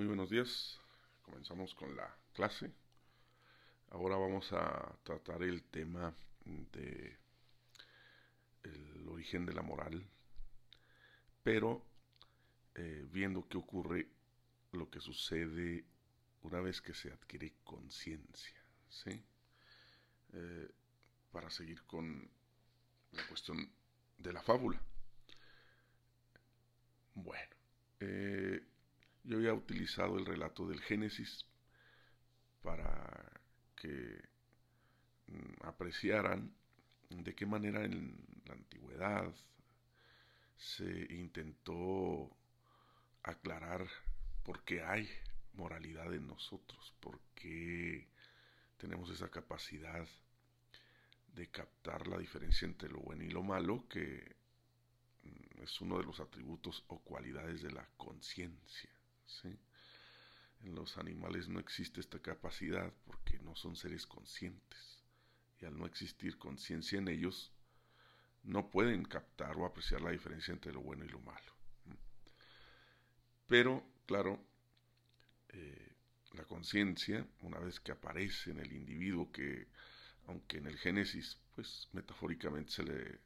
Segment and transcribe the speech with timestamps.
[0.00, 0.80] Muy buenos días.
[1.20, 2.72] Comenzamos con la clase.
[3.90, 6.14] Ahora vamos a tratar el tema
[6.46, 7.18] de
[8.62, 10.02] el origen de la moral,
[11.42, 11.84] pero
[12.76, 14.08] eh, viendo qué ocurre
[14.72, 15.84] lo que sucede
[16.44, 19.22] una vez que se adquiere conciencia, ¿sí?
[20.32, 20.70] Eh,
[21.30, 22.26] para seguir con
[23.12, 23.70] la cuestión
[24.16, 24.80] de la fábula.
[27.12, 27.54] Bueno,
[28.00, 28.64] eh,
[29.24, 31.44] yo había utilizado el relato del Génesis
[32.62, 33.32] para
[33.76, 34.20] que
[35.26, 36.54] mm, apreciaran
[37.10, 39.34] de qué manera en la antigüedad
[40.56, 42.30] se intentó
[43.22, 43.86] aclarar
[44.44, 45.08] por qué hay
[45.54, 48.08] moralidad en nosotros, por qué
[48.76, 50.06] tenemos esa capacidad
[51.34, 54.36] de captar la diferencia entre lo bueno y lo malo, que
[55.22, 58.99] mm, es uno de los atributos o cualidades de la conciencia.
[60.62, 65.02] En los animales no existe esta capacidad porque no son seres conscientes.
[65.60, 67.52] Y al no existir conciencia en ellos,
[68.44, 71.52] no pueden captar o apreciar la diferencia entre lo bueno y lo malo.
[73.46, 74.42] Pero, claro,
[75.48, 75.92] eh,
[76.32, 79.66] la conciencia, una vez que aparece en el individuo, que
[80.26, 83.18] aunque en el Génesis, pues metafóricamente se le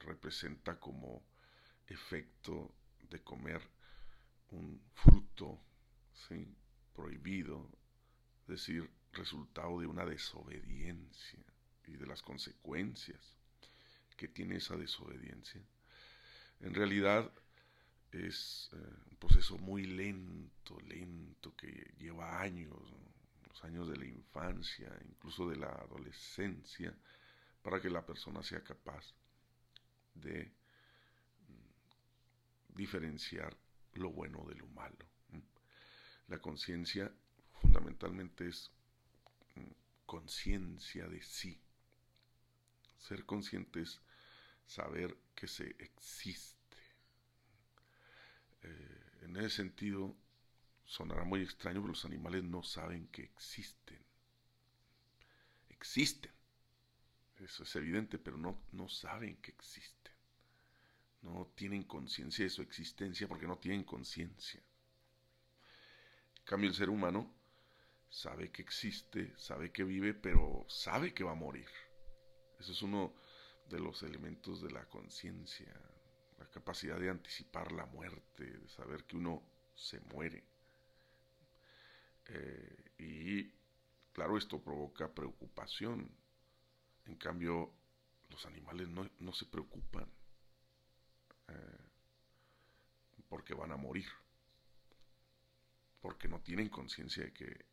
[0.00, 1.22] representa como
[1.86, 2.74] efecto
[3.08, 3.62] de comer
[4.54, 5.60] un fruto
[6.94, 7.68] prohibido,
[8.42, 11.44] es decir, resultado de una desobediencia
[11.86, 13.20] y de las consecuencias
[14.16, 15.60] que tiene esa desobediencia.
[16.60, 17.30] En realidad
[18.12, 18.76] es eh,
[19.10, 22.78] un proceso muy lento, lento, que lleva años,
[23.48, 26.96] los años de la infancia, incluso de la adolescencia,
[27.62, 29.14] para que la persona sea capaz
[30.14, 30.52] de
[31.48, 33.56] mm, diferenciar
[33.94, 35.06] lo bueno de lo malo.
[36.28, 37.12] La conciencia
[37.60, 38.70] fundamentalmente es
[39.54, 39.70] mm,
[40.06, 41.60] conciencia de sí.
[42.98, 44.00] Ser consciente es
[44.66, 46.78] saber que se existe.
[48.62, 50.16] Eh, en ese sentido,
[50.84, 54.02] sonará muy extraño, pero los animales no saben que existen.
[55.68, 56.32] Existen.
[57.36, 60.03] Eso es evidente, pero no, no saben que existen
[61.24, 64.60] no tienen conciencia de su existencia porque no tienen conciencia.
[66.38, 67.32] En cambio, el ser humano
[68.10, 71.68] sabe que existe, sabe que vive, pero sabe que va a morir.
[72.58, 73.14] Eso es uno
[73.70, 75.72] de los elementos de la conciencia,
[76.38, 79.42] la capacidad de anticipar la muerte, de saber que uno
[79.74, 80.44] se muere.
[82.26, 83.50] Eh, y
[84.12, 86.10] claro, esto provoca preocupación.
[87.06, 87.72] En cambio,
[88.28, 90.13] los animales no, no se preocupan
[91.48, 91.78] eh,
[93.28, 94.06] porque van a morir,
[96.00, 97.64] porque no tienen conciencia de que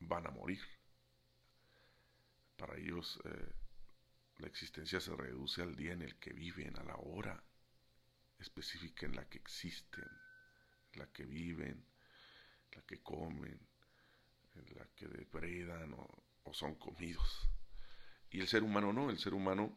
[0.00, 0.60] van a morir.
[2.56, 3.52] Para ellos eh,
[4.38, 7.42] la existencia se reduce al día en el que viven, a la hora
[8.38, 10.08] específica en la que existen,
[10.92, 11.84] en la que viven,
[12.70, 13.58] en la que comen,
[14.54, 17.48] en la que depredan o, son comidos.
[18.30, 19.76] Y el ser humano no, el ser humano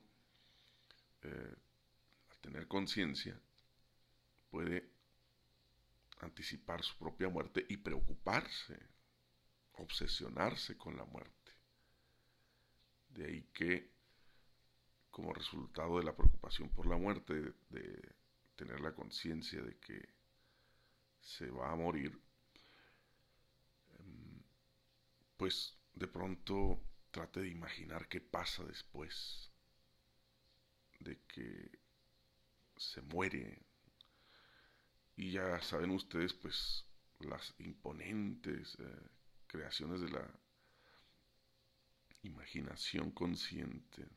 [1.24, 1.56] eh,
[2.48, 3.38] tener conciencia,
[4.50, 4.90] puede
[6.22, 8.80] anticipar su propia muerte y preocuparse,
[9.74, 11.52] obsesionarse con la muerte.
[13.10, 13.92] De ahí que,
[15.12, 17.34] como resultado de la preocupación por la muerte,
[17.70, 18.16] de,
[18.56, 20.08] tener la conciencia de que
[21.20, 22.18] se va a morir,
[25.36, 26.82] pues de pronto
[27.12, 29.52] trate de imaginar qué pasa después
[31.00, 31.87] de que
[32.78, 33.62] se muere.
[35.16, 36.86] Y ya saben ustedes, pues,
[37.20, 39.10] las imponentes eh,
[39.48, 40.40] creaciones de la
[42.24, 44.08] imaginación consciente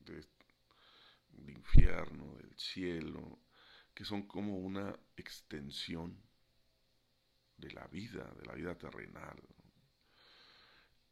[0.00, 0.26] del
[1.48, 3.40] infierno, del cielo,
[3.94, 6.22] que son como una extensión
[7.56, 9.40] de la vida, de la vida terrenal.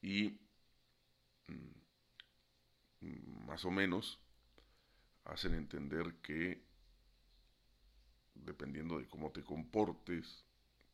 [0.02, 0.40] Y
[1.46, 1.80] mm,
[3.46, 4.20] más o menos
[5.24, 6.69] hacen entender que
[8.44, 10.44] dependiendo de cómo te comportes,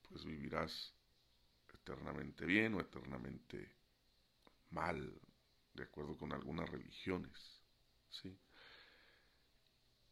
[0.08, 0.94] pues vivirás
[1.74, 3.70] eternamente bien o eternamente
[4.70, 5.20] mal,
[5.74, 7.62] de acuerdo con algunas religiones.
[8.10, 8.36] ¿sí?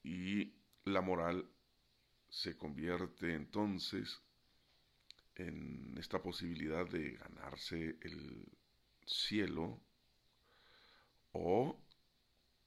[0.02, 0.54] Y
[0.84, 1.48] la moral
[2.28, 4.20] se convierte entonces
[5.36, 8.46] en esta posibilidad de ganarse el
[9.06, 9.80] cielo
[11.32, 11.78] o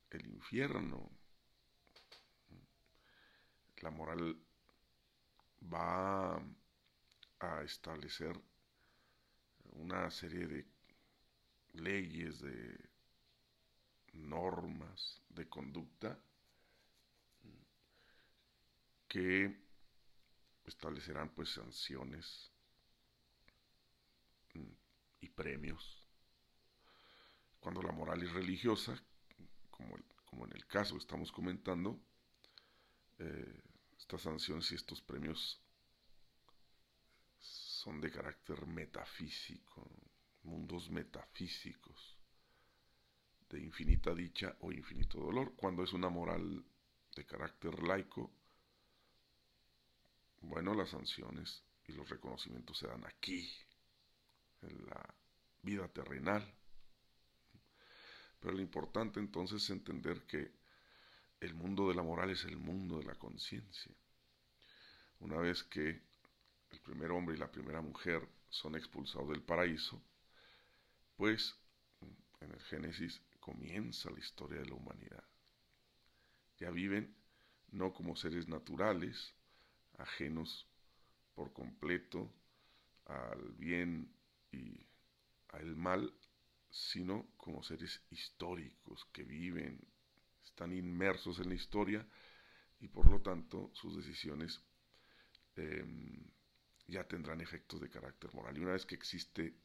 [0.10, 1.10] el infierno.
[3.82, 4.38] La moral
[5.74, 6.42] va
[7.40, 8.40] a establecer
[9.74, 10.66] una serie de
[11.74, 12.90] leyes, de
[14.14, 16.18] normas de conducta
[19.08, 19.56] que
[20.66, 22.52] establecerán pues sanciones
[24.54, 24.74] mm,
[25.22, 26.04] y premios.
[27.60, 29.02] Cuando la moral es religiosa,
[29.70, 32.00] como, como en el caso que estamos comentando,
[33.20, 33.62] eh,
[34.08, 35.60] estas sanciones y estos premios
[37.42, 39.86] son de carácter metafísico,
[40.44, 42.18] mundos metafísicos,
[43.50, 45.54] de infinita dicha o infinito dolor.
[45.58, 46.64] Cuando es una moral
[47.18, 48.32] de carácter laico,
[50.40, 53.46] bueno, las sanciones y los reconocimientos se dan aquí,
[54.62, 55.16] en la
[55.64, 56.50] vida terrenal.
[58.40, 60.56] Pero lo importante entonces es entender que
[61.40, 63.92] el mundo de la moral es el mundo de la conciencia.
[65.20, 66.02] Una vez que
[66.72, 70.02] el primer hombre y la primera mujer son expulsados del paraíso,
[71.16, 71.56] pues
[72.42, 75.24] en el Génesis comienza la historia de la humanidad.
[76.60, 77.16] Ya viven
[77.72, 79.34] no como seres naturales,
[79.98, 80.68] ajenos
[81.36, 82.32] por completo
[83.06, 84.12] al bien
[84.52, 84.86] y
[85.50, 86.14] al mal,
[86.70, 89.80] sino como seres históricos que viven,
[90.58, 92.04] están inmersos en la historia
[92.80, 94.60] y por lo tanto sus decisiones
[95.56, 96.26] em,
[96.88, 98.58] ya tendrán efectos de carácter moral.
[98.58, 99.56] Y una vez que existe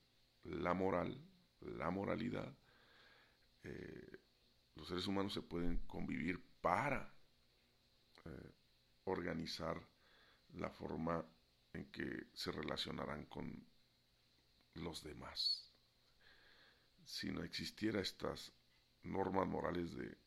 [0.42, 1.18] la moral,
[1.60, 2.54] la moralidad,
[3.62, 4.18] eh,
[4.74, 7.10] los seres humanos se pueden convivir para
[8.26, 8.52] eh,
[9.04, 9.80] organizar
[10.52, 11.24] la forma
[11.72, 13.66] en que se relacionarán con
[14.74, 15.72] los demás.
[17.06, 18.52] Si no existiera estas
[19.04, 20.20] normas morales de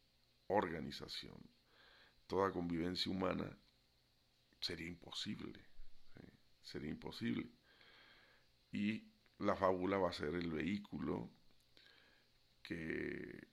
[0.47, 1.37] organización,
[2.27, 3.57] toda convivencia humana
[4.59, 5.59] sería imposible,
[6.61, 7.49] sería imposible.
[8.71, 9.07] Y
[9.39, 11.29] la fábula va a ser el vehículo
[12.63, 13.47] que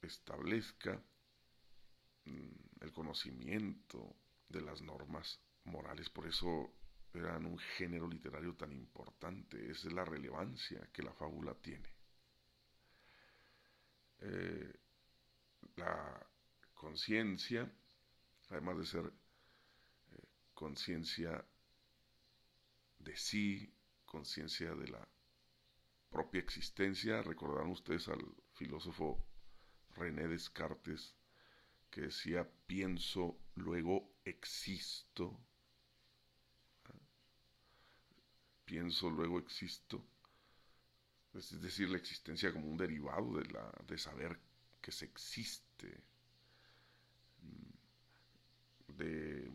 [0.00, 1.02] establezca
[2.24, 4.16] mm, el conocimiento
[4.48, 6.08] de las normas morales.
[6.10, 6.72] Por eso
[7.12, 9.70] eran un género literario tan importante.
[9.70, 11.88] es la relevancia que la fábula tiene.
[14.20, 14.72] Eh,
[15.76, 16.26] la
[16.74, 17.70] conciencia,
[18.50, 21.44] además de ser eh, conciencia
[22.98, 23.72] de sí,
[24.04, 25.08] conciencia de la
[26.10, 28.24] propia existencia, recordarán ustedes al
[28.54, 29.26] filósofo
[29.94, 31.16] René Descartes
[31.90, 35.40] que decía pienso, luego existo.
[38.64, 40.04] Pienso, luego existo.
[41.32, 44.40] Es decir, la existencia como un derivado de, la, de saber
[44.86, 46.00] que se existe,
[48.86, 49.52] de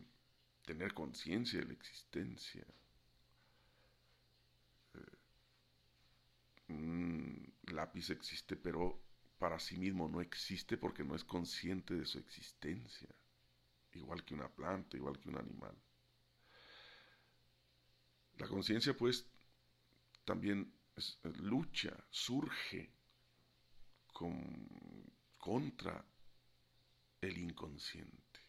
[0.66, 2.68] tener conciencia de la existencia.
[6.68, 9.02] Un lápiz existe, pero
[9.40, 13.08] para sí mismo no existe porque no es consciente de su existencia,
[13.94, 15.78] igual que una planta, igual que un animal.
[18.38, 19.26] La conciencia pues
[20.26, 20.74] también
[21.40, 22.92] lucha, surge
[25.42, 26.06] contra
[27.20, 28.40] el inconsciente,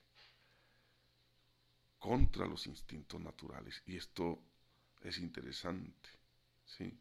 [1.98, 3.82] contra los instintos naturales.
[3.86, 4.40] Y esto
[5.00, 6.10] es interesante,
[6.64, 6.96] ¿sí?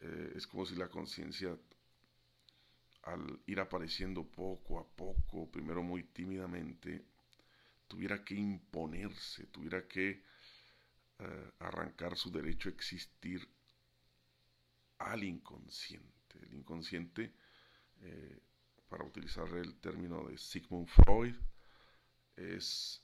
[0.00, 1.56] Eh, es como si la conciencia
[3.04, 7.04] al ir apareciendo poco a poco, primero muy tímidamente,
[7.86, 10.24] tuviera que imponerse, tuviera que
[11.18, 13.46] eh, arrancar su derecho a existir
[14.98, 16.38] al inconsciente.
[16.42, 17.32] El inconsciente,
[18.00, 18.40] eh,
[18.88, 21.34] para utilizar el término de Sigmund Freud,
[22.36, 23.02] es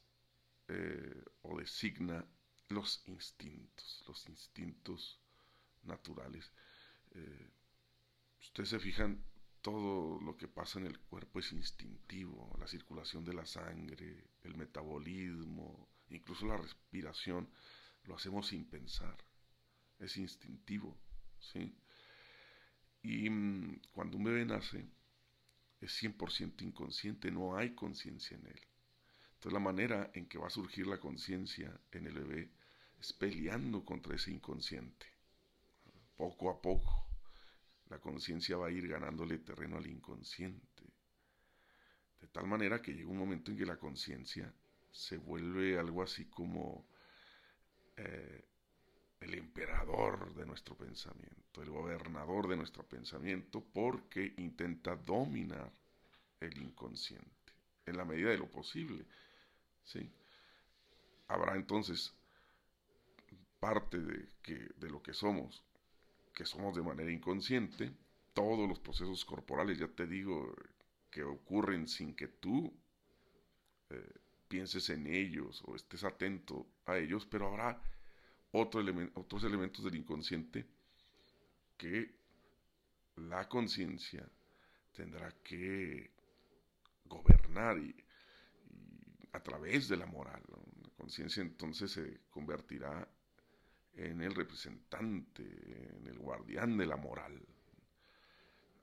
[0.69, 2.25] eh, o designa
[2.69, 5.21] los instintos, los instintos
[5.83, 6.53] naturales.
[8.41, 9.25] ustedes se fijan,
[9.61, 14.57] todo lo que pasa en el cuerpo es instintivo, la circulación de la sangre, el
[14.57, 17.51] metabolismo, incluso la respiración,
[18.05, 19.17] lo hacemos sin pensar,
[19.99, 20.99] es instintivo,
[21.39, 21.77] ¿sí?
[23.03, 24.89] Y mm, cuando un bebé nace,
[25.81, 28.61] es 100% inconsciente, no hay conciencia en él.
[29.35, 32.51] Entonces la manera en que va a surgir la conciencia en el bebé
[32.99, 35.07] es peleando contra ese inconsciente,
[36.17, 37.07] poco a poco
[37.91, 40.85] la conciencia va a ir ganándole terreno al inconsciente.
[42.21, 44.53] De tal manera que llega un momento en que la conciencia
[44.93, 46.87] se vuelve algo así como
[47.97, 48.45] eh,
[49.21, 55.71] el emperador de nuestro pensamiento, el gobernador de nuestro pensamiento, porque intenta dominar
[56.41, 57.29] el inconsciente
[57.87, 59.05] en la medida de lo posible.
[59.85, 60.11] ¿sí?
[61.29, 62.15] Habrá entonces
[63.59, 65.63] parte de, que, de lo que somos,
[66.35, 67.93] que somos de manera inconsciente,
[68.33, 70.55] todos los procesos corporales, ya te digo,
[71.11, 72.73] que ocurren sin que tú
[73.91, 74.15] eh,
[74.49, 77.83] pienses en ellos o estés atento a ellos, pero habrá
[78.53, 78.83] otro
[79.15, 80.67] otros elementos del inconsciente
[81.77, 82.15] que
[83.17, 84.29] la conciencia
[84.93, 86.11] tendrá que
[87.05, 87.95] gobernar y,
[89.33, 90.43] a través de la moral.
[90.83, 93.09] La conciencia entonces se convertirá
[93.95, 95.43] en el representante,
[95.97, 97.41] en el guardián de la moral.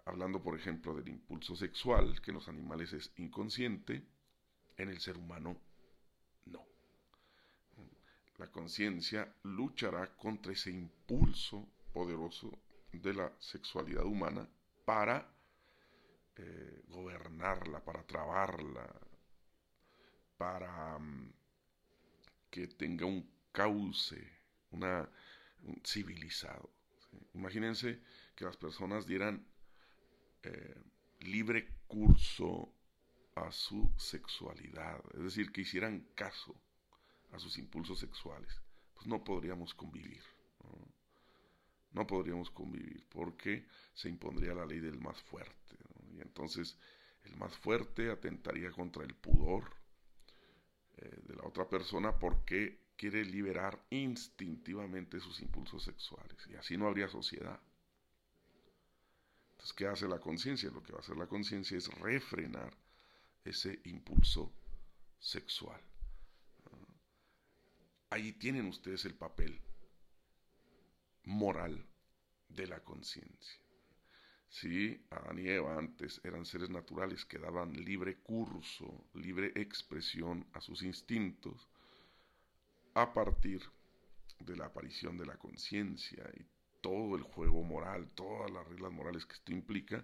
[0.05, 4.05] Hablando, por ejemplo, del impulso sexual, que en los animales es inconsciente,
[4.77, 5.66] en el ser humano no.
[8.38, 12.51] La conciencia luchará contra ese impulso poderoso
[12.91, 14.48] de la sexualidad humana
[14.86, 15.27] para
[16.36, 18.88] eh, gobernarla, para trabarla,
[20.38, 21.34] para mm,
[22.51, 24.22] que tenga un cauce,
[24.70, 25.10] una,
[25.63, 26.70] un civilizado.
[27.34, 28.00] Imagínense
[28.36, 29.44] que las personas dieran
[30.44, 30.75] eh,
[31.22, 32.72] libre curso
[33.34, 36.56] a su sexualidad, es decir, que hicieran caso
[37.31, 38.62] a sus impulsos sexuales,
[38.93, 40.24] pues no podríamos convivir.
[41.91, 45.77] No, podríamos convivir porque se impondría la ley del más fuerte.
[46.13, 46.77] Y entonces
[47.24, 49.74] el más fuerte atentaría contra el pudor
[50.98, 56.38] eh, de la otra persona porque quiere liberar instintivamente sus impulsos sexuales.
[56.50, 57.60] Y así no habría sociedad.
[59.51, 60.69] Entonces, ¿qué hace la conciencia?
[60.69, 62.75] Lo que va a hacer la conciencia es refrenar
[63.43, 64.51] ese impulso
[65.19, 65.81] sexual.
[68.17, 69.62] Ahí tienen ustedes el papel
[71.25, 71.86] moral
[72.50, 73.62] de la conciencia.
[74.50, 80.62] Si Adán y Eva antes eran seres naturales que daban libre curso, libre expresión a
[80.62, 81.69] sus instintos,
[82.95, 83.62] a partir
[84.39, 86.43] de la aparición de la conciencia y
[86.81, 90.03] todo el juego moral, todas las reglas morales que esto implica,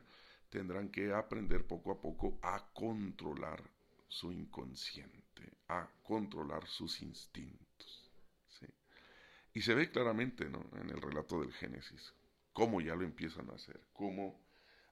[0.52, 3.64] tendrán que aprender poco a poco a controlar
[4.08, 7.63] su inconsciente, a controlar sus instintos.
[9.54, 12.14] Y se ve claramente en el relato del Génesis
[12.54, 14.40] cómo ya lo empiezan a hacer, cómo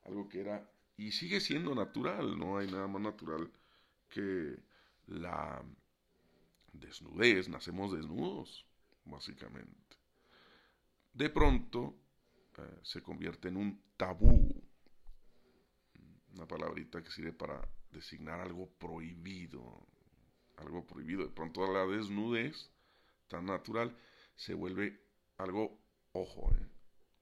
[0.04, 3.52] algo que era y sigue siendo natural, no hay nada más natural
[4.10, 4.56] que
[5.08, 5.64] la
[6.74, 8.66] desnudez, nacemos desnudos,
[9.06, 9.98] básicamente.
[11.14, 11.96] De pronto
[12.58, 14.64] eh, se convierte en un tabú,
[16.34, 19.88] una palabrita que sirve para designar algo prohibido,
[20.58, 21.24] algo prohibido.
[21.24, 22.70] De pronto la desnudez
[23.28, 23.98] tan natural
[24.42, 25.00] se vuelve
[25.38, 25.80] algo,
[26.14, 26.68] ojo, eh,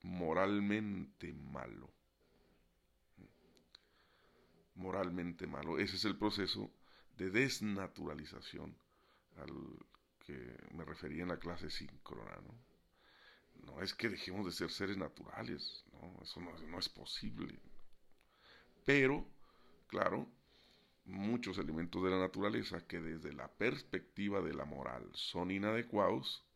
[0.04, 1.90] moralmente malo.
[4.76, 5.80] Moralmente malo.
[5.80, 6.72] Ese es el proceso
[7.18, 8.74] de desnaturalización
[9.36, 9.52] al
[10.26, 12.40] que me refería en la clase síncrona.
[13.66, 13.82] ¿no?
[13.82, 17.60] es que dejemos de ser seres naturales, no, eso no es posible.
[18.86, 19.28] Pero,
[19.88, 20.26] claro,
[21.04, 26.49] muchos elementos de la naturaleza que desde la perspectiva de la moral son inadecuados,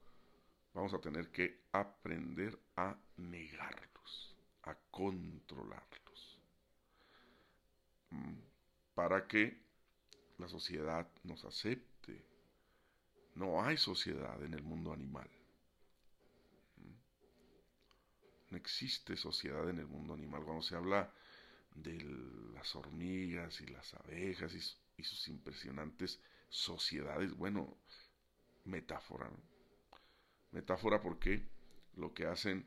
[0.74, 6.39] vamos a tener que aprender a negarlos, a controlarlos,
[8.10, 8.34] mm,
[8.96, 9.62] para que
[10.38, 12.25] la sociedad nos acepte.
[13.36, 15.30] No hay sociedad en el mundo animal.
[16.77, 16.92] Mm.
[18.51, 20.44] No existe sociedad en el mundo animal.
[20.44, 21.12] Cuando se habla
[21.75, 22.03] de
[22.53, 27.77] las hormigas y las abejas y, sus impresionantes sociedades, bueno,
[28.65, 29.30] metáfora,
[30.53, 31.43] Metáfora porque
[31.95, 32.65] lo que hacen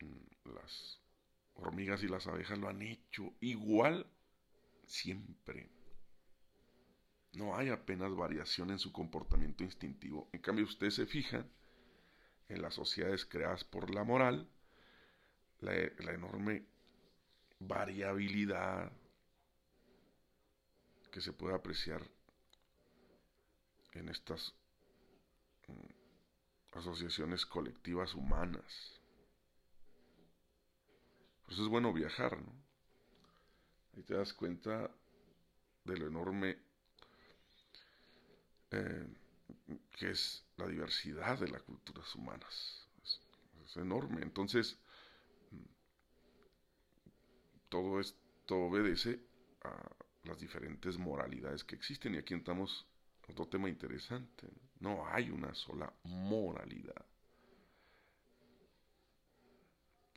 [0.00, 1.00] mm, las
[1.54, 4.06] hormigas y las abejas lo han hecho igual
[4.86, 5.68] siempre.
[7.32, 10.28] No hay apenas variación en su comportamiento instintivo.
[10.32, 11.44] En cambio, usted se fija
[12.48, 14.48] en las sociedades creadas por la moral,
[15.60, 15.74] la,
[16.12, 16.64] enorme
[17.58, 18.92] variabilidad
[21.10, 22.02] que se puede apreciar
[23.92, 24.54] en estas
[25.68, 26.03] mm,
[26.74, 29.00] asociaciones colectivas humanas.
[31.42, 32.52] Por eso es bueno viajar, ¿no?
[33.96, 34.90] Ahí te das cuenta
[35.84, 36.58] de lo enorme
[38.70, 39.06] eh,
[39.92, 42.88] que es la diversidad de las culturas humanas.
[43.64, 44.22] Es, enorme.
[44.22, 44.78] Entonces,
[47.68, 49.20] todo esto obedece
[49.62, 49.74] a
[50.24, 52.14] las diferentes moralidades que existen.
[52.14, 52.86] Y aquí estamos
[53.28, 54.46] otro tema interesante.
[54.46, 54.63] No
[55.10, 57.06] hay una sola moralidad.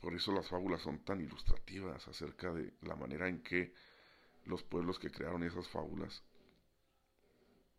[0.00, 3.74] Por eso las fábulas son tan ilustrativas acerca de la manera en que
[4.44, 6.22] los pueblos que crearon esas fábulas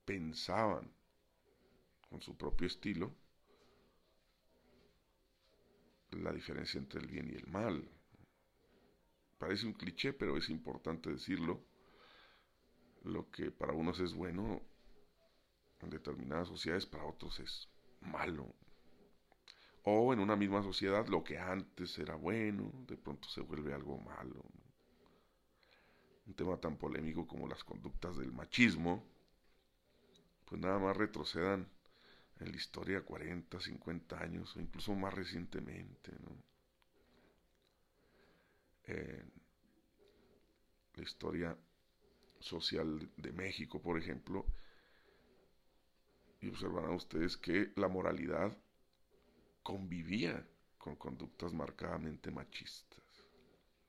[0.05, 0.91] pensaban
[2.09, 3.15] con su propio estilo
[6.11, 7.87] la diferencia entre el bien y el mal.
[9.37, 11.63] Parece un cliché, pero es importante decirlo.
[13.03, 14.61] Lo que para unos es bueno
[15.81, 17.69] en determinadas sociedades, para otros es
[18.01, 18.53] malo.
[19.83, 23.97] O en una misma sociedad, lo que antes era bueno, de pronto se vuelve algo
[23.97, 24.43] malo.
[26.27, 29.03] Un tema tan polémico como las conductas del machismo,
[30.45, 31.67] pues nada más retrocedan
[32.39, 36.11] en la historia 40, 50 años o incluso más recientemente.
[40.95, 41.57] la historia
[42.39, 44.45] social de México, por ejemplo,
[46.41, 48.55] y observarán ustedes que la moralidad
[49.63, 50.45] convivía
[50.77, 52.99] con conductas marcadamente machistas.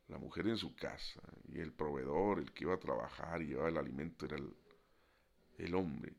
[0.09, 3.69] La mujer en su casa y el proveedor, el que iba a trabajar y llevaba
[3.69, 4.53] el alimento era el,
[5.59, 6.15] el hombre.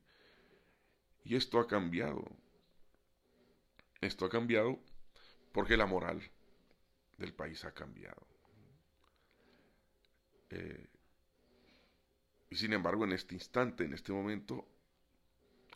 [1.23, 2.23] Y esto ha cambiado.
[3.99, 4.79] Esto ha cambiado
[5.51, 6.21] porque la moral
[7.17, 8.25] del país ha cambiado.
[10.49, 10.87] Eh,
[12.49, 14.67] y sin embargo, en este instante, en este momento,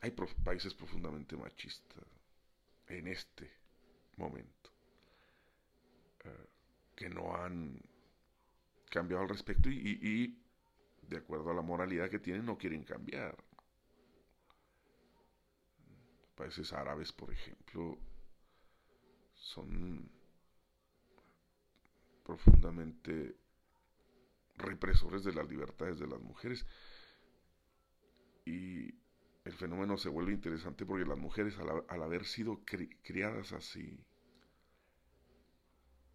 [0.06, 0.12] hay
[0.44, 2.04] países profundamente machistas.
[2.88, 3.52] En este
[4.18, 4.72] momento.
[6.24, 6.48] Eh,
[6.96, 7.82] que no han
[8.90, 10.42] cambiado al respecto y, y,
[11.08, 13.36] de acuerdo a la moralidad que tienen, no quieren cambiar
[16.36, 17.98] países árabes, por ejemplo,
[19.34, 20.10] son
[22.24, 23.36] profundamente
[24.58, 26.66] represores de las libertades de las mujeres.
[28.46, 28.94] Y
[29.46, 34.04] el fenómeno se vuelve interesante porque las mujeres, al, haber sido criadas así,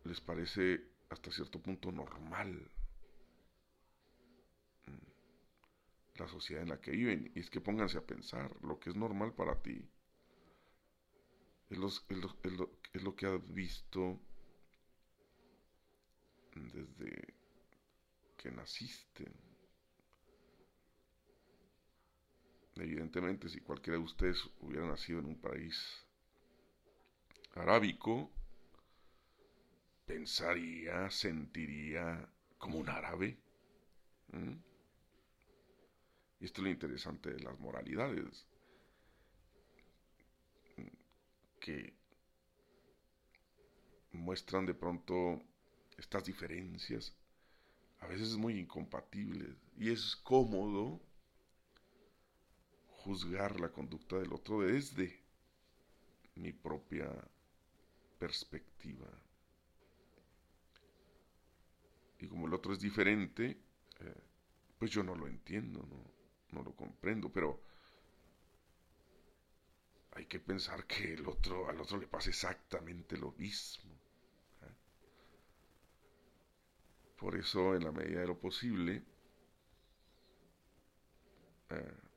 [0.05, 2.71] les parece hasta cierto punto normal
[4.87, 7.31] mm, la sociedad en la que viven.
[7.35, 9.89] Y es que pónganse a pensar, lo que es normal para ti
[11.71, 14.21] es, lo, que has visto
[16.55, 17.35] desde
[18.37, 19.31] que naciste.
[22.76, 26.06] Evidentemente, si cualquiera de ustedes hubiera nacido en un país
[27.54, 28.30] arábico,
[30.06, 32.28] pensaría, sentiría
[32.59, 33.38] como un árabe.
[36.40, 38.46] Y esto es lo interesante de las moralidades
[41.61, 41.92] que
[44.12, 45.42] muestran de pronto
[45.98, 47.14] estas diferencias,
[48.00, 51.00] a veces muy incompatibles, y es cómodo
[53.05, 55.23] juzgar la conducta del otro desde
[56.35, 57.09] mi propia
[58.19, 59.09] perspectiva.
[62.19, 63.57] Y como el otro es diferente,
[64.01, 64.23] eh,
[64.79, 66.05] pues yo no lo entiendo, no,
[66.53, 67.61] no lo comprendo, pero
[70.13, 73.91] hay que pensar que el otro, al otro le pasa exactamente lo mismo.
[74.63, 74.75] ¿eh?
[77.17, 79.03] Por eso, en la medida de lo posible,
[81.71, 82.10] eh,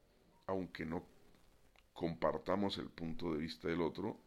[0.45, 1.05] aunque no
[1.93, 4.17] compartamos el punto de vista del otro,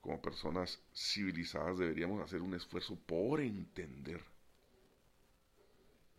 [0.00, 4.24] como personas civilizadas deberíamos hacer un esfuerzo por entender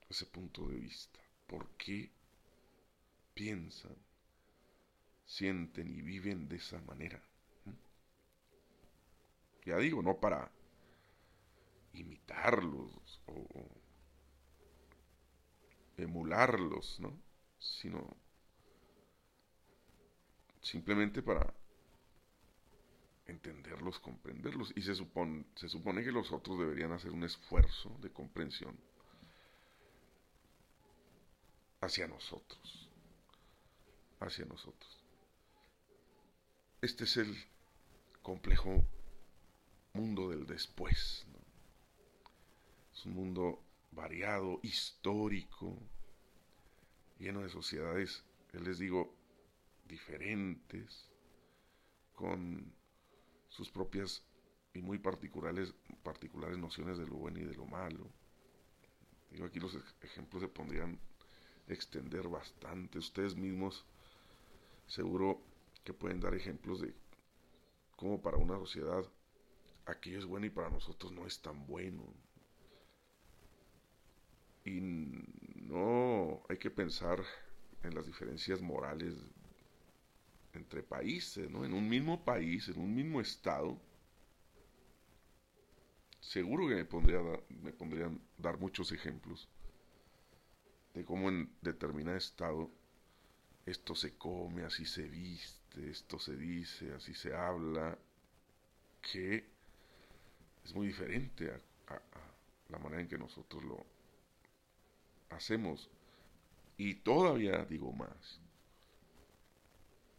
[0.10, 1.19] ese punto de vista.
[1.47, 2.12] ¿Por qué
[3.34, 3.95] piensan?
[5.31, 7.21] sienten y viven de esa manera.
[9.65, 10.51] Ya digo, no para
[11.93, 13.47] imitarlos o
[15.97, 17.17] emularlos, ¿no?
[17.62, 18.17] Sino
[20.62, 21.54] simplemente para
[23.28, 24.74] entenderlos, comprenderlos.
[24.76, 28.78] Y se supone, se supone que los otros deberían hacer un esfuerzo de comprensión
[31.82, 32.89] hacia nosotros.
[34.19, 35.00] Hacia nosotros.
[36.82, 37.36] Este es el
[38.24, 38.84] complejo
[39.93, 41.26] mundo del después.
[42.93, 45.78] Es un mundo variado, histórico,
[47.21, 49.13] lleno de sociedades, les digo,
[49.86, 51.10] diferentes,
[52.13, 52.73] con
[53.47, 54.23] sus propias
[54.73, 58.07] y muy particulares, particulares nociones de lo bueno y de lo malo.
[59.29, 60.99] Digo, aquí los ejemplos se pondrían
[61.67, 62.97] extender bastante.
[62.97, 63.86] Ustedes mismos
[64.88, 65.41] seguro
[65.84, 66.93] que pueden dar ejemplos de
[67.95, 69.05] cómo para una sociedad
[69.86, 72.03] aquello es bueno y para nosotros no es tan bueno.
[74.63, 74.79] Y
[75.71, 77.23] no hay que pensar
[77.81, 79.15] en las diferencias morales
[80.53, 81.63] entre países, ¿no?
[81.63, 83.79] En un mismo país, en un mismo estado,
[86.19, 87.21] seguro que me, pondría,
[87.62, 89.47] me pondrían dar muchos ejemplos
[90.93, 92.69] de cómo en determinado estado
[93.65, 97.97] esto se come, así se viste, esto se dice, así se habla,
[99.01, 99.45] que
[100.65, 101.49] es muy diferente
[101.88, 102.01] a
[102.67, 104.00] la manera en que nosotros lo
[105.31, 105.89] hacemos.
[106.77, 108.39] Y todavía digo más.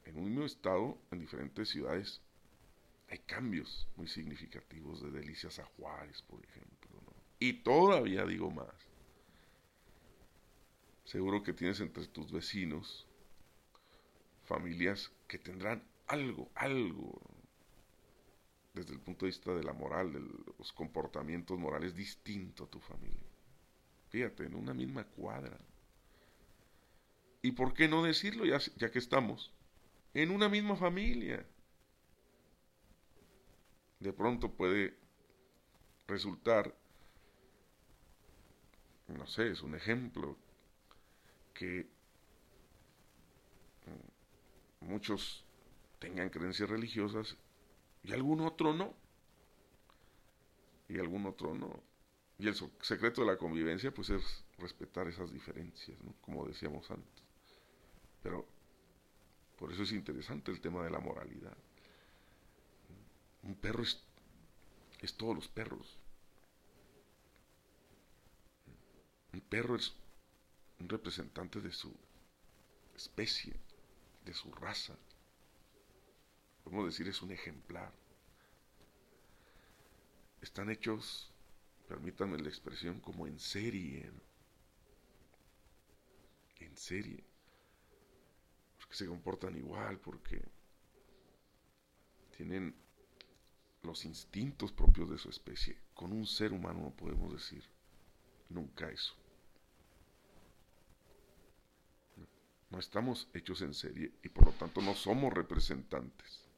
[0.05, 2.21] En un mismo estado, en diferentes ciudades,
[3.09, 7.01] hay cambios muy significativos de Delicias a Juárez, por ejemplo.
[7.39, 8.75] Y todavía digo más.
[11.05, 13.07] Seguro que tienes entre tus vecinos
[14.45, 17.21] familias que tendrán algo, algo,
[18.75, 20.21] desde el punto de vista de la moral, de
[20.59, 23.32] los comportamientos morales, distinto a tu familia.
[24.13, 25.59] Fíjate, en una misma cuadra.
[27.41, 29.51] ¿Y por qué no decirlo ya, ya que estamos?
[30.13, 31.47] En una misma familia
[34.01, 34.99] de pronto puede
[36.07, 36.77] resultar,
[39.09, 40.37] no sé, es un ejemplo,
[41.55, 41.89] que
[44.81, 45.43] muchos
[45.99, 47.39] tengan creencias religiosas
[48.03, 48.93] y algún otro no.
[50.89, 51.92] Y algún otro no.
[52.43, 57.23] Y el secreto de la convivencia pues es respetar esas diferencias, como decíamos antes.
[58.21, 58.45] Pero
[59.57, 61.57] por eso es interesante el tema de la moralidad.
[63.45, 64.03] Un perro es,
[64.99, 66.01] es todos los perros.
[69.33, 69.95] Un perro es
[70.81, 71.95] un representante de su
[72.97, 73.55] especie,
[74.25, 74.97] de su raza.
[76.65, 77.93] Podemos decir es un ejemplar.
[80.41, 81.32] Están hechos,
[81.93, 84.11] permítanme la expresión, como en serie.
[86.59, 87.23] En serie.
[88.79, 90.41] Porque se comportan igual, porque
[92.35, 92.75] tienen
[93.83, 95.77] los instintos propios de su especie.
[95.93, 97.63] Con un ser humano no podemos decir
[98.49, 99.15] nunca eso.
[102.71, 106.49] No estamos hechos en serie y por lo tanto no somos representantes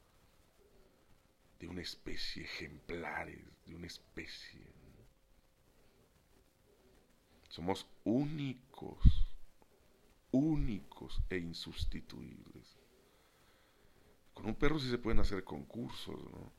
[1.58, 4.83] de una especie, ejemplares de una especie.
[7.54, 8.98] Somos únicos,
[10.32, 12.76] únicos e insustituibles.
[14.32, 16.52] Con un perro sí se pueden hacer concursos, ¿no?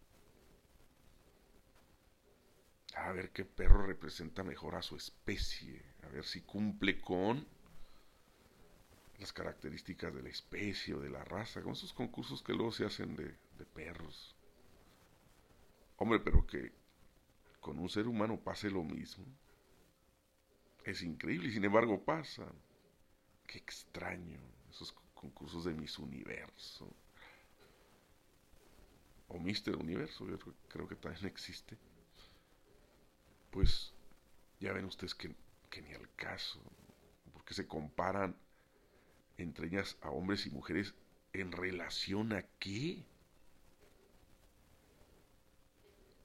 [2.96, 7.46] a ver qué perro representa mejor a su especie, a ver si cumple con
[9.20, 12.86] las características de la especie o de la raza, con esos concursos que luego se
[12.86, 13.36] hacen de,
[13.74, 14.34] perros.
[15.98, 16.72] Hombre, pero que
[17.60, 19.26] con un ser humano pase lo mismo.
[20.86, 22.46] Es increíble y sin embargo pasa.
[23.46, 26.90] Qué extraño, esos concursos de Miss Universo.
[29.28, 30.38] O Mister Universo, yo
[30.70, 31.78] creo que también existe
[33.56, 33.94] pues
[34.60, 35.34] ya ven ustedes que,
[35.82, 36.60] ni al caso,
[37.32, 38.36] porque se comparan
[39.38, 40.94] entre ellas a hombres y mujeres
[41.32, 43.06] en relación a qué.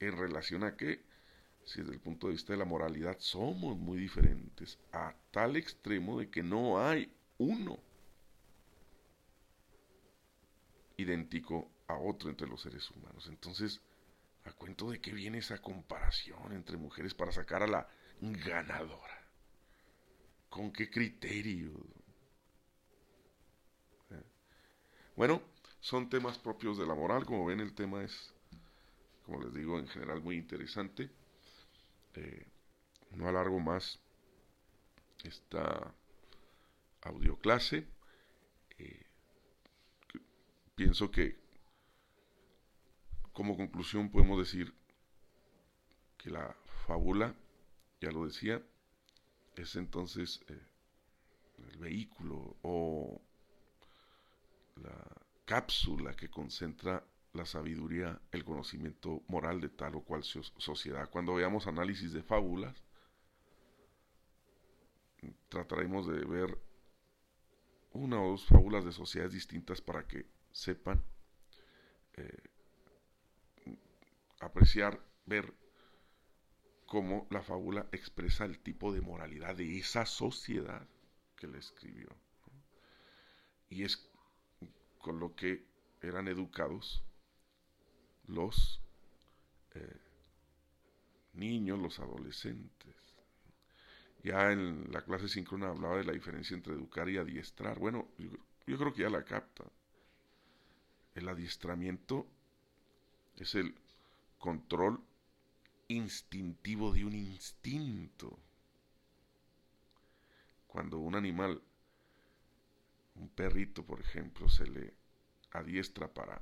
[0.01, 1.05] En relación a qué,
[1.71, 6.19] si desde el punto de vista de la moralidad somos muy diferentes, a tal extremo
[6.19, 7.79] de que no hay uno
[10.97, 13.27] idéntico a otro entre los seres humanos.
[13.29, 13.81] Entonces,
[14.45, 17.89] ¿A cuento de qué viene esa comparación entre mujeres para sacar a la
[18.21, 19.29] ganadora?
[20.49, 21.71] ¿Con qué criterio?
[24.11, 24.23] ¿Eh?
[25.15, 25.43] Bueno,
[25.81, 27.27] son temas propios de la moral.
[27.27, 28.33] Como ven, el tema es,
[29.27, 31.11] como les digo, en general muy interesante.
[32.15, 32.47] Eh,
[33.13, 34.01] no alargo más
[35.25, 35.95] esta
[37.03, 37.87] audioclase.
[38.79, 39.07] Eh,
[40.75, 41.39] pienso que
[43.33, 44.75] como conclusión podemos decir
[46.17, 46.55] que la
[46.87, 47.35] fábula,
[48.01, 48.63] ya lo decía,
[49.57, 50.61] es entonces eh,
[51.71, 53.21] el vehículo o
[54.77, 54.97] la
[55.45, 61.09] cápsula que concentra la sabiduría, el conocimiento moral de tal o cual sociedad.
[61.11, 62.83] Cuando veamos análisis de fábulas,
[65.49, 66.59] trataremos de ver
[67.93, 71.03] una o dos fábulas de sociedades distintas para que sepan
[72.15, 72.43] eh,
[74.41, 75.55] apreciar, ver
[76.87, 80.89] cómo la fábula expresa el tipo de moralidad de esa sociedad
[81.37, 82.09] que le escribió.
[83.69, 84.11] Y es
[84.99, 85.65] con lo que
[86.03, 87.05] eran educados
[88.31, 88.81] los
[89.75, 90.01] eh,
[91.35, 92.95] niños, los adolescentes.
[94.23, 97.79] Ya en la clase síncrona hablaba de la diferencia entre educar y adiestrar.
[97.79, 98.09] Bueno,
[98.67, 99.65] yo creo que ya la capta.
[101.15, 102.27] El adiestramiento
[103.37, 103.75] es el
[104.39, 105.01] control
[105.89, 108.39] instintivo de un instinto.
[110.67, 111.61] Cuando un animal,
[113.17, 114.95] un perrito por ejemplo, se le
[115.53, 116.41] adiestra para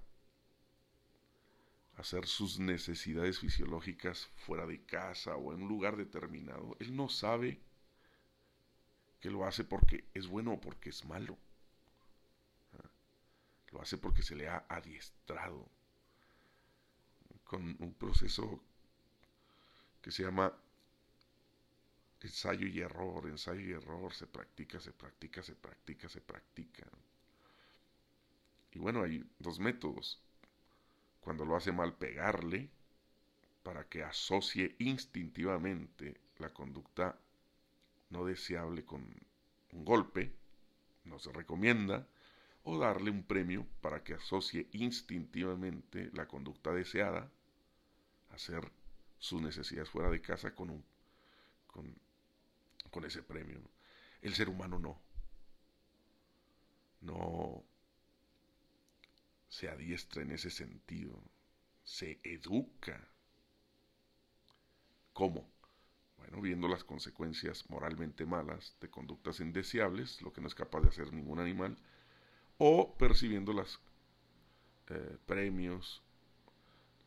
[1.99, 7.61] hacer sus necesidades fisiológicas fuera de casa o en un lugar determinado, él no sabe
[9.21, 11.37] que lo hace porque es bueno o porque es malo.
[12.75, 12.89] ¿Ah?
[13.73, 15.69] Lo hace porque se le ha adiestrado
[17.43, 18.63] con un proceso
[20.01, 20.53] que se llama
[22.21, 26.87] ensayo y error, ensayo y error, se practica, se practica, se practica, se practica.
[28.71, 30.21] Y bueno, hay dos métodos.
[31.29, 32.71] Cuando lo hace mal, pegarle
[33.63, 37.19] para que asocie instintivamente la conducta
[38.09, 39.05] no deseable con
[39.73, 40.33] un golpe,
[41.05, 42.07] no se recomienda,
[42.63, 47.31] o darle un premio para que asocie instintivamente la conducta deseada,
[48.31, 48.73] hacer
[49.19, 50.85] sus necesidades fuera de casa con, un,
[51.67, 51.95] con,
[52.91, 53.61] con ese premio.
[54.23, 54.99] El ser humano no.
[57.03, 57.67] No
[59.59, 61.21] se adiestra en ese sentido,
[61.83, 63.09] se educa.
[65.13, 65.51] ¿Cómo?
[66.17, 70.91] Bueno, viendo las consecuencias moralmente malas de conductas indeseables, lo que no es capaz de
[70.91, 71.77] hacer ningún animal,
[72.59, 73.81] o percibiendo los
[74.91, 76.05] eh, premios,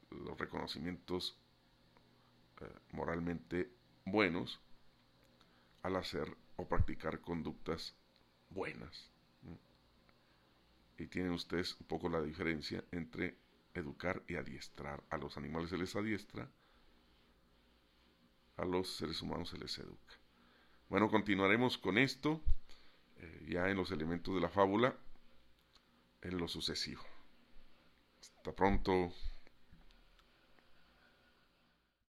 [0.10, 1.38] los reconocimientos
[2.60, 3.72] eh, moralmente
[4.04, 4.60] buenos
[5.84, 7.96] al hacer o practicar conductas
[8.50, 9.11] buenas.
[11.02, 13.36] Y tienen ustedes un poco la diferencia entre
[13.74, 15.04] educar y adiestrar.
[15.10, 16.48] A los animales se les adiestra,
[18.58, 20.16] a los seres humanos se les educa.
[20.90, 22.40] Bueno, continuaremos con esto
[23.18, 24.96] eh, ya en los elementos de la fábula
[26.22, 27.02] en lo sucesivo.
[28.20, 29.12] Hasta pronto.